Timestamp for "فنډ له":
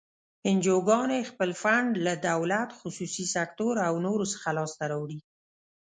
1.61-2.13